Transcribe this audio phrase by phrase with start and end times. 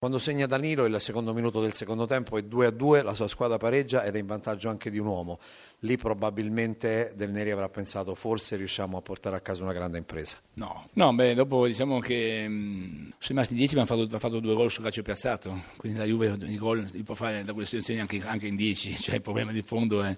[0.00, 3.26] Quando segna Danilo il secondo minuto del secondo tempo è 2 a 2, la sua
[3.26, 5.40] squadra pareggia ed è in vantaggio anche di un uomo.
[5.80, 10.36] Lì probabilmente Del Neri avrà pensato forse riusciamo a portare a casa una grande impresa.
[10.52, 14.54] No, no beh, dopo diciamo che mh, sono rimasti 10 ma hanno fatto, fatto due
[14.54, 17.98] gol sul calcio piazzato, quindi la Juve i gol li può fare da quelle situazioni
[17.98, 20.16] anche, anche in 10, cioè il problema di fondo è,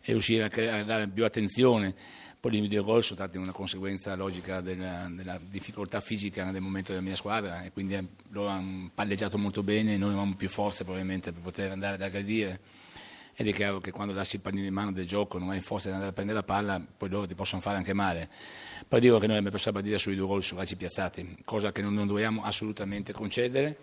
[0.00, 1.94] è riuscire a, creare, a dare più attenzione
[2.40, 6.92] poi gli due gol sono stati una conseguenza logica della, della, difficoltà fisica nel momento
[6.92, 7.98] della mia squadra e quindi
[8.30, 12.60] loro hanno palleggiato molto bene, noi avevamo più forze probabilmente per poter andare ad aggredire
[13.34, 15.86] ed è chiaro che quando lasci il pallino in mano del gioco non hai forza
[15.86, 18.28] di andare a prendere la palla, poi loro ti possono fare anche male.
[18.88, 21.70] Poi dico che noi abbiamo perso la partita sui due gol su calci piazzati, cosa
[21.70, 23.76] che non, non dobbiamo assolutamente concedere,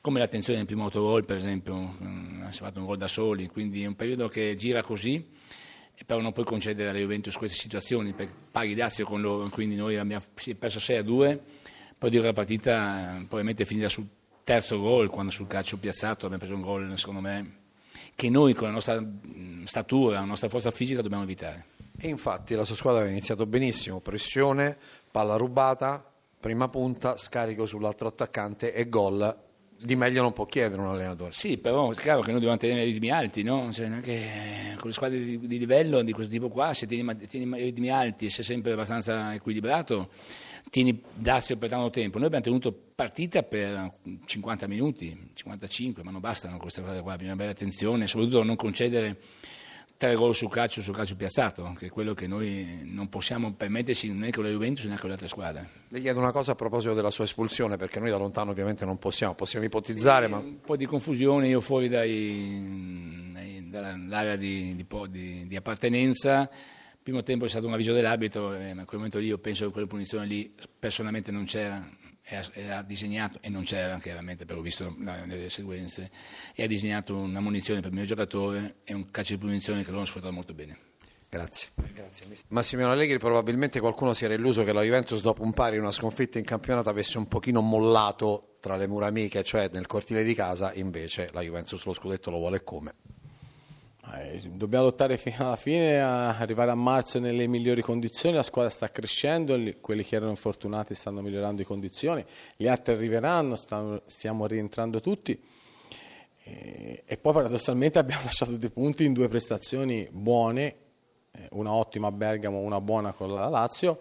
[0.00, 3.48] come l'attenzione nel primo autogol per esempio, mm, si è fatto un gol da soli,
[3.48, 5.24] quindi è un periodo che gira così
[6.06, 9.96] però non puoi concedere alla Juventus queste situazioni perché paghi dazio con loro, quindi noi
[9.96, 10.24] abbiamo
[10.58, 11.42] perso 6 a 2,
[11.96, 14.06] poi dico la partita probabilmente è finita sul
[14.44, 17.60] terzo gol, quando sul calcio piazzato abbiamo preso un gol secondo me
[18.14, 19.04] che noi con la nostra
[19.64, 21.66] statura, la nostra forza fisica dobbiamo evitare.
[21.98, 24.76] E infatti la sua squadra ha iniziato benissimo, pressione,
[25.10, 26.04] palla rubata,
[26.40, 31.32] prima punta, scarico sull'altro attaccante e gol di meglio non può chiedere un allenatore.
[31.32, 33.72] Sì, però è chiaro che noi dobbiamo tenere ritmi alti, no?
[33.72, 37.90] cioè, con le squadre di, di, livello di questo tipo qua, se tieni, tieni ritmi
[37.90, 40.10] alti e sei sempre abbastanza equilibrato,
[40.70, 42.18] tieni dazio per tanto tempo.
[42.18, 43.92] Noi abbiamo tenuto partita per
[44.24, 49.18] 50 minuti, 55, ma non bastano queste cose qua, bisogna avere attenzione, soprattutto non concedere
[50.02, 54.12] tre gol sul calcio sul calcio piazzato, che è quello che noi non possiamo permetterci
[54.12, 55.68] né con la Juventus né con le altre squadre.
[55.86, 58.98] Le chiedo una cosa a proposito della sua espulsione, perché noi da lontano ovviamente non
[58.98, 60.26] possiamo, possiamo ipotizzare.
[60.26, 60.38] Sì, ma...
[60.38, 63.30] Un po' di confusione, io fuori dai,
[63.70, 66.50] dall'area di, di, di, appartenenza.
[66.50, 69.38] Il primo tempo è stato un avviso dell'arbitro, eh, ma in quel momento lì io
[69.38, 71.80] penso che quella punizione lì personalmente non c'era
[72.24, 76.10] era disegnato, e non c'era chiaramente, però ho visto le sequenze,
[76.54, 79.86] e ha disegnato una munizione per il mio giocatore e un calcio di punizione che
[79.86, 80.78] loro hanno sfruttato molto bene.
[81.28, 81.70] Grazie.
[81.94, 85.90] Grazie Massimiliano Allegri, probabilmente qualcuno si era illuso che la Juventus dopo un pari, una
[85.90, 90.34] sconfitta in campionato, avesse un pochino mollato tra le mura amiche, cioè nel cortile di
[90.34, 92.94] casa, invece la Juventus lo scudetto lo vuole come?
[94.14, 98.90] Eh, dobbiamo lottare fino alla fine, arrivare a marzo nelle migliori condizioni, la squadra sta
[98.90, 102.24] crescendo, quelli che erano infortunati stanno migliorando le condizioni,
[102.56, 105.40] gli altri arriveranno, stiamo rientrando tutti.
[106.44, 110.76] E, e, poi paradossalmente abbiamo lasciato dei punti in due prestazioni buone,
[111.30, 113.98] eh, una ottima a Bergamo, una buona con la Lazio,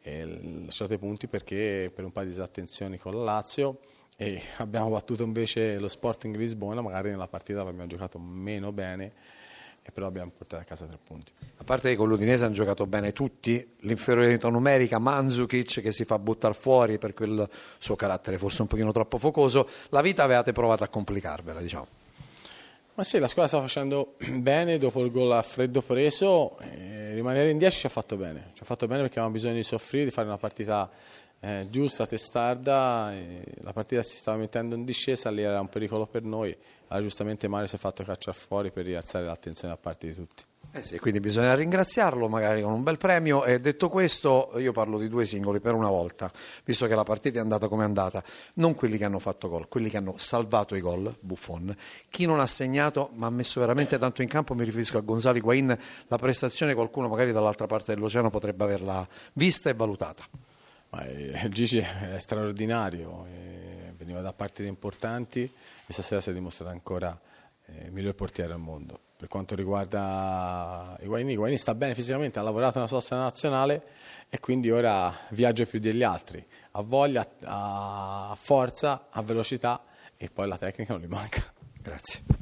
[0.00, 0.24] e
[0.64, 3.80] lasciato dei punti perché per un paio di disattenzioni con la Lazio
[4.20, 9.12] e abbiamo battuto invece lo Sporting Lisbona, magari nella partita abbiamo giocato meno bene
[9.92, 11.32] però abbiamo portato a casa tre punti.
[11.56, 16.18] A parte che con l'Udinese hanno giocato bene tutti, l'inferiorità numerica, Mandzukic che si fa
[16.18, 17.48] buttare fuori per quel
[17.78, 21.86] suo carattere forse un pochino troppo focoso, la vita avevate provato a complicarvela, diciamo.
[22.94, 27.50] Ma sì, la squadra sta facendo bene dopo il gol a freddo preso, eh, rimanere
[27.50, 30.04] in 10 ci ha fatto bene, ci ha fatto bene perché avevamo bisogno di soffrire,
[30.04, 30.90] di fare una partita
[31.40, 33.12] eh, giusta, testarda,
[33.60, 36.56] la partita si stava mettendo in discesa, lì era un pericolo per noi,
[36.88, 40.44] allora giustamente Mario si è fatto cacciare fuori per rialzare l'attenzione da parte di tutti.
[40.70, 44.98] Eh sì, quindi bisogna ringraziarlo magari con un bel premio e detto questo io parlo
[44.98, 46.30] di due singoli per una volta,
[46.62, 48.22] visto che la partita è andata come è andata,
[48.54, 51.74] non quelli che hanno fatto gol, quelli che hanno salvato i gol, Buffon,
[52.10, 55.38] chi non ha segnato ma ha messo veramente tanto in campo, mi riferisco a Gonzalo
[55.38, 60.47] Higuain, la prestazione qualcuno magari dall'altra parte dell'oceano potrebbe averla vista e valutata.
[60.90, 67.18] Eh, Gigi è straordinario, eh, veniva da partite importanti e stasera si è dimostrato ancora
[67.66, 69.00] eh, il miglior portiere al mondo.
[69.18, 73.82] Per quanto riguarda Higuaini, Higuaini sta bene fisicamente, ha lavorato nella sosta nazionale
[74.28, 76.44] e quindi ora viaggia più degli altri.
[76.72, 79.84] Ha voglia, ha forza, ha velocità
[80.16, 81.42] e poi la tecnica non gli manca.
[81.82, 82.37] Grazie.